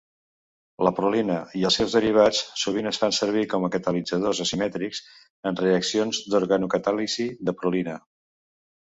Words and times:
La 0.85 0.91
prolina 0.99 1.33
i 1.57 1.59
els 1.67 1.75
seus 1.81 1.91
derivats 1.97 2.39
sovint 2.61 2.91
es 2.91 2.99
fan 3.03 3.13
servir 3.17 3.43
com 3.51 3.67
a 3.67 3.69
catalitzadors 3.75 4.39
asimètrics 4.47 5.03
en 5.51 5.61
reaccions 5.61 6.23
d'organocatàlisi 6.33 7.27
de 7.51 7.55
prolina. 7.61 7.99